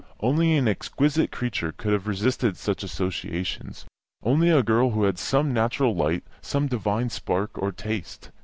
Only 0.19 0.57
an 0.57 0.67
exquisite 0.67 1.29
creature 1.31 1.71
could 1.71 1.93
have 1.93 2.07
resisted 2.07 2.57
such 2.57 2.81
associations, 2.81 3.85
only 4.23 4.49
a 4.49 4.63
girl 4.63 4.89
who 4.89 5.03
had 5.03 5.19
some 5.19 5.53
natural 5.53 5.93
light, 5.95 6.23
some 6.41 6.65
divine 6.65 7.11
spark 7.11 7.55
of 7.59 7.75
taste. 7.75 8.31